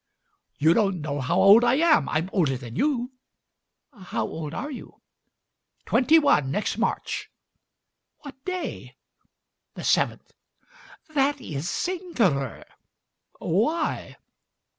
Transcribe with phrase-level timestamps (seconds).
[0.57, 2.09] "You don't know how old I am.
[2.09, 3.11] I'm older than you!"
[3.93, 4.99] "How old are you?"
[5.85, 7.29] "Twenty one next March."
[8.21, 8.95] "What day?"
[9.75, 10.31] "The seventh."
[11.09, 12.65] "That is singular!"
[13.37, 14.17] "Why?"